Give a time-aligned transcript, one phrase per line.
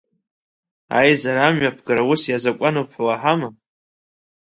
[0.99, 3.49] Аизара амҩаԥгара ус иазакәануп ҳәа уаҳама?